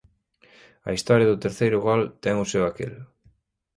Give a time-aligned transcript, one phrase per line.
[0.87, 2.93] A historia do terceiro gol ten o seu aquel.